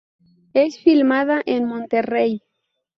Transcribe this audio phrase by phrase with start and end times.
[0.55, 2.41] Es filmada en Monterrey.